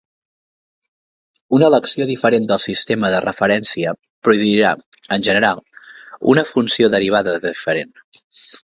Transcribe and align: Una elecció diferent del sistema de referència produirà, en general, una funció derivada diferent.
Una 1.57 1.67
elecció 1.71 2.07
diferent 2.13 2.47
del 2.53 2.63
sistema 2.65 3.13
de 3.17 3.21
referència 3.27 3.95
produirà, 4.29 4.75
en 5.19 5.29
general, 5.29 5.63
una 6.35 6.49
funció 6.55 6.95
derivada 6.97 7.41
diferent. 7.51 7.97